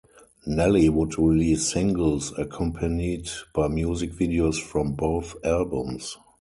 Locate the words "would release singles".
0.89-2.33